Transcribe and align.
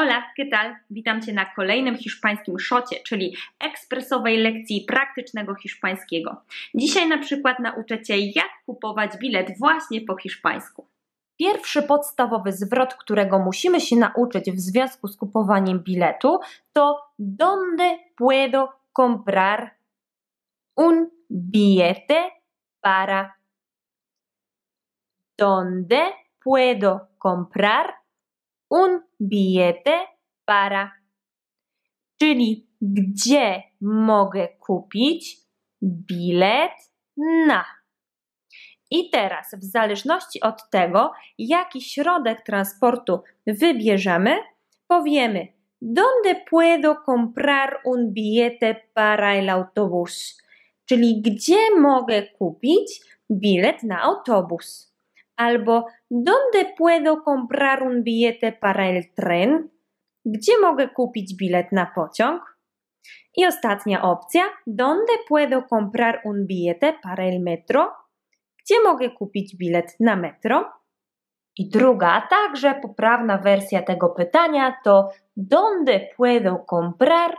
Hola, 0.00 0.32
¿qué 0.34 0.46
tal? 0.46 0.76
Witam 0.90 1.22
Cię 1.22 1.32
na 1.32 1.44
kolejnym 1.44 1.96
hiszpańskim 1.96 2.58
szocie, 2.58 2.96
czyli 3.06 3.36
ekspresowej 3.58 4.38
lekcji 4.38 4.84
praktycznego 4.88 5.54
hiszpańskiego. 5.54 6.42
Dzisiaj 6.74 7.08
na 7.08 7.18
przykład 7.18 7.58
nauczę 7.58 8.02
Cię, 8.02 8.18
jak 8.18 8.48
kupować 8.66 9.10
bilet 9.18 9.58
właśnie 9.58 10.00
po 10.00 10.16
hiszpańsku. 10.16 10.86
Pierwszy 11.38 11.82
podstawowy 11.82 12.52
zwrot, 12.52 12.94
którego 12.94 13.38
musimy 13.38 13.80
się 13.80 13.96
nauczyć 13.96 14.50
w 14.50 14.60
związku 14.60 15.08
z 15.08 15.16
kupowaniem 15.16 15.80
biletu, 15.80 16.38
to 16.72 17.00
¿Dónde 17.18 17.98
puedo 18.16 18.68
comprar 18.96 19.74
un 20.76 21.10
billete 21.30 22.30
para? 22.80 23.34
¿Dónde 25.38 26.00
puedo 26.44 27.00
comprar 27.22 27.99
un 28.70 29.00
billete 29.20 30.06
para. 30.44 30.92
Czyli 32.20 32.66
gdzie 32.80 33.62
mogę 33.80 34.48
kupić 34.48 35.36
bilet 35.82 36.72
na. 37.46 37.64
I 38.90 39.10
teraz, 39.10 39.54
w 39.54 39.64
zależności 39.64 40.40
od 40.40 40.70
tego, 40.70 41.12
jaki 41.38 41.80
środek 41.82 42.42
transportu 42.42 43.22
wybierzemy, 43.46 44.36
powiemy: 44.88 45.48
¿Dónde 45.82 46.34
puedo 46.50 46.96
comprar 47.06 47.80
un 47.84 48.12
billete 48.12 48.74
para 48.94 49.34
el 49.34 49.48
autobús? 49.48 50.42
Czyli 50.84 51.22
gdzie 51.22 51.76
mogę 51.80 52.22
kupić 52.22 53.00
bilet 53.30 53.82
na 53.82 54.02
autobus? 54.02 54.89
Albo 55.40 55.86
¿Dónde 56.10 56.74
puedo 56.76 57.22
comprar 57.22 57.82
un 57.82 58.02
billete 58.02 58.52
para 58.52 58.88
el 58.90 59.14
tren? 59.14 59.70
Gdzie 60.24 60.58
mogę 60.60 60.88
kupić 60.88 61.36
bilet 61.36 61.72
na 61.72 61.86
pociąg? 61.86 62.42
I 63.36 63.46
ostatnia 63.46 64.02
opcja, 64.02 64.44
¿Dónde 64.66 65.12
puedo 65.28 65.62
comprar 65.66 66.20
un 66.24 66.46
billete 66.46 66.92
para 67.02 67.24
el 67.24 67.40
metro? 67.40 67.92
Gdzie 68.58 68.82
mogę 68.84 69.10
kupić 69.10 69.56
bilet 69.56 69.96
na 70.00 70.16
metro? 70.16 70.72
I 71.56 71.68
druga, 71.68 72.26
także 72.30 72.74
poprawna 72.74 73.38
wersja 73.38 73.82
tego 73.82 74.08
pytania 74.08 74.76
to 74.84 75.08
¿Dónde 75.36 76.08
puedo 76.16 76.64
comprar 76.66 77.34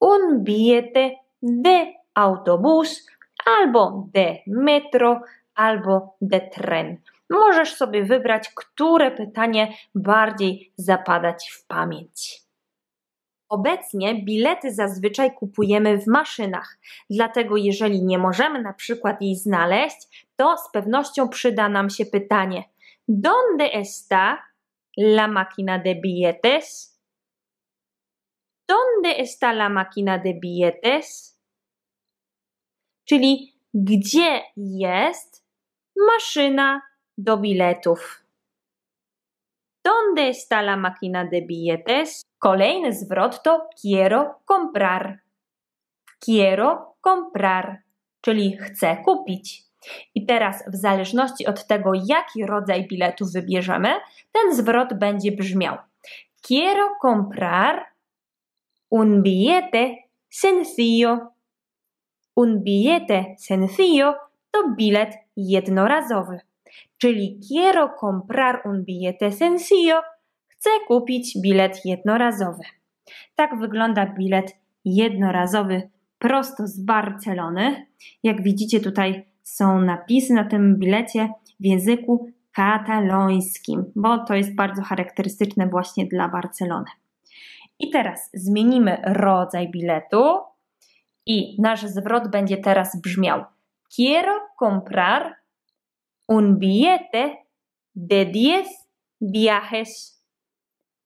un 0.00 0.44
billete 0.44 1.16
de 1.42 1.94
autobús 2.14 3.06
albo 3.58 4.08
de 4.12 4.42
metro 4.46 5.20
albo 5.54 6.16
de 6.20 6.40
tren? 6.40 7.02
Możesz 7.32 7.74
sobie 7.74 8.04
wybrać, 8.04 8.50
które 8.54 9.10
pytanie 9.10 9.74
bardziej 9.94 10.72
zapada 10.76 11.34
Ci 11.34 11.52
w 11.52 11.66
pamięć. 11.66 12.42
Obecnie 13.48 14.24
bilety 14.24 14.74
zazwyczaj 14.74 15.34
kupujemy 15.34 15.98
w 15.98 16.06
maszynach, 16.06 16.78
dlatego 17.10 17.56
jeżeli 17.56 18.02
nie 18.02 18.18
możemy 18.18 18.62
na 18.62 18.72
przykład 18.72 19.22
jej 19.22 19.36
znaleźć, 19.36 20.26
to 20.36 20.56
z 20.56 20.70
pewnością 20.72 21.28
przyda 21.28 21.68
nam 21.68 21.90
się 21.90 22.06
pytanie: 22.06 22.64
¿Dónde 23.08 23.64
está 23.74 24.36
la 24.98 25.28
máquina 25.28 25.78
de 25.78 25.94
billetes? 25.94 26.98
¿Dónde 28.68 29.18
está 29.18 29.52
la 29.52 29.68
máquina 29.68 30.18
de 30.18 30.34
billetes? 30.34 31.38
Czyli 33.04 33.52
gdzie 33.74 34.42
jest 34.56 35.46
maszyna 35.96 36.91
do 37.22 37.36
biletów. 37.36 38.22
¿Dónde 39.84 40.28
está 40.28 40.62
la 40.62 40.76
máquina 40.76 41.24
de 41.24 41.40
billetes? 41.40 42.22
Kolejny 42.38 42.92
zwrot 42.92 43.42
to 43.42 43.68
quiero 43.80 44.42
comprar. 44.44 45.22
Quiero 46.20 46.96
comprar, 47.00 47.82
czyli 48.20 48.56
chcę 48.56 48.96
kupić. 48.96 49.62
I 50.14 50.26
teraz, 50.26 50.64
w 50.72 50.76
zależności 50.76 51.46
od 51.46 51.66
tego, 51.66 51.92
jaki 51.94 52.46
rodzaj 52.46 52.86
biletu 52.86 53.26
wybierzemy, 53.34 53.94
ten 54.32 54.54
zwrot 54.54 54.94
będzie 54.94 55.32
brzmiał: 55.32 55.76
Quiero 56.46 56.88
comprar 57.02 57.86
un 58.90 59.22
billete 59.22 59.96
sencillo. 60.30 61.18
Un 62.36 62.62
billete 62.62 63.34
sencillo 63.38 64.14
to 64.50 64.68
bilet 64.76 65.14
jednorazowy 65.36 66.40
czyli 67.02 67.40
quiero 67.48 67.90
comprar 68.00 68.62
un 68.64 68.84
billete 68.84 69.32
sencillo, 69.32 70.02
chcę 70.48 70.70
kupić 70.88 71.38
bilet 71.42 71.84
jednorazowy. 71.84 72.62
Tak 73.34 73.58
wygląda 73.58 74.06
bilet 74.06 74.56
jednorazowy 74.84 75.90
prosto 76.18 76.66
z 76.66 76.80
Barcelony. 76.84 77.86
Jak 78.22 78.42
widzicie, 78.42 78.80
tutaj 78.80 79.24
są 79.42 79.80
napisy 79.80 80.34
na 80.34 80.44
tym 80.44 80.78
bilecie 80.78 81.28
w 81.60 81.64
języku 81.64 82.30
katalońskim, 82.52 83.84
bo 83.96 84.24
to 84.24 84.34
jest 84.34 84.54
bardzo 84.54 84.82
charakterystyczne 84.82 85.66
właśnie 85.66 86.06
dla 86.06 86.28
Barcelony. 86.28 86.90
I 87.78 87.90
teraz 87.90 88.30
zmienimy 88.34 89.02
rodzaj 89.04 89.70
biletu 89.70 90.38
i 91.26 91.62
nasz 91.62 91.82
zwrot 91.82 92.30
będzie 92.30 92.56
teraz 92.56 93.00
brzmiał: 93.00 93.44
Quiero 93.96 94.40
comprar 94.58 95.41
un 96.32 96.58
billete 96.58 97.24
de 97.94 98.24
10 98.24 98.66
viajes. 99.20 100.24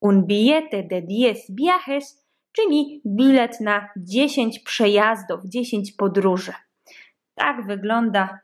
Un 0.01 0.27
billete 0.27 0.83
de 0.83 1.03
10 1.03 1.51
viajes, 1.51 2.27
czyli 2.53 3.01
bilet 3.05 3.61
na 3.61 3.89
10 3.97 4.59
przejazdów, 4.59 5.41
10 5.45 5.93
podróży. 5.93 6.53
Tak 7.35 7.67
wygląda 7.67 8.41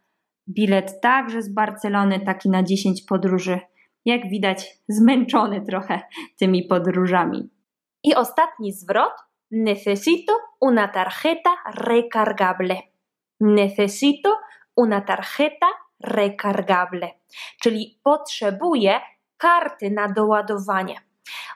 bilet 0.49 1.01
także 1.01 1.43
z 1.43 1.49
Barcelony, 1.55 2.21
taki 2.21 2.49
na 2.51 2.63
10 2.63 3.03
podróży. 3.03 3.61
Jak 4.05 4.29
widać, 4.29 4.79
zmęczony 4.89 5.61
trochę 5.61 6.01
tymi 6.39 6.63
podróżami. 6.63 7.51
I 8.05 8.15
ostatni 8.15 8.73
zwrot. 8.73 9.13
Necesito 9.51 10.33
una 10.61 10.89
tarjeta 10.89 11.51
recargable. 11.75 12.77
Necesito 13.41 14.37
una 14.77 15.01
tarjeta 15.01 15.67
recargable, 16.05 17.11
czyli 17.61 18.01
potrzebuję 18.05 19.01
karty 19.37 19.91
na 19.91 20.09
doładowanie. 20.09 20.95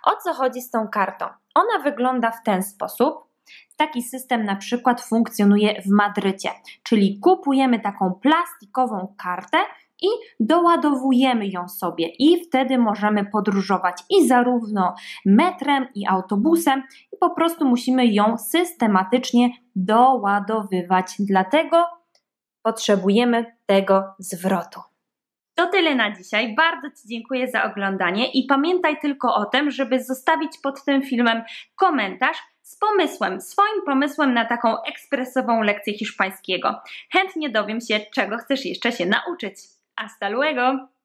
O 0.05 0.17
co 0.17 0.35
chodzi 0.35 0.63
z 0.63 0.71
tą 0.71 0.89
kartą? 0.89 1.27
Ona 1.55 1.85
wygląda 1.85 2.31
w 2.31 2.43
ten 2.43 2.63
sposób. 2.63 3.27
Taki 3.77 4.03
system 4.03 4.45
na 4.45 4.57
przykład 4.57 5.01
funkcjonuje 5.01 5.83
w 5.83 5.91
Madrycie, 5.91 6.51
czyli 6.83 7.21
kupujemy 7.21 7.81
taką 7.81 8.15
plastikową 8.15 9.15
kartę 9.19 9.59
i 10.03 10.09
doładowujemy 10.41 11.47
ją 11.47 11.69
sobie, 11.69 12.07
i 12.19 12.45
wtedy 12.45 12.79
możemy 12.79 13.25
podróżować 13.25 14.03
i 14.11 14.29
zarówno 14.29 14.95
metrem, 15.27 15.87
i 15.95 16.07
autobusem, 16.07 16.83
i 17.13 17.17
po 17.21 17.31
prostu 17.31 17.65
musimy 17.65 18.07
ją 18.07 18.39
systematycznie 18.39 19.51
doładowywać. 19.77 21.15
Dlatego 21.19 21.85
potrzebujemy 22.67 23.57
tego 23.67 24.15
zwrotu. 24.19 24.81
To 25.55 25.67
tyle 25.67 25.95
na 25.95 26.17
dzisiaj. 26.17 26.55
Bardzo 26.55 26.91
Ci 26.91 27.09
dziękuję 27.09 27.49
za 27.49 27.65
oglądanie 27.65 28.33
i 28.33 28.47
pamiętaj 28.47 29.01
tylko 29.01 29.35
o 29.35 29.45
tym, 29.45 29.71
żeby 29.71 30.05
zostawić 30.05 30.59
pod 30.63 30.85
tym 30.85 31.03
filmem 31.03 31.43
komentarz 31.77 32.37
z 32.63 32.79
pomysłem, 32.79 33.41
swoim 33.41 33.83
pomysłem 33.87 34.35
na 34.35 34.45
taką 34.45 34.83
ekspresową 34.83 35.63
lekcję 35.63 35.99
hiszpańskiego. 35.99 36.81
Chętnie 37.13 37.51
dowiem 37.51 37.81
się, 37.81 38.01
czego 38.15 38.39
chcesz 38.39 38.65
jeszcze 38.65 38.93
się 38.93 39.07
nauczyć. 39.07 39.55
Hasta 39.97 40.29
luego! 40.29 40.96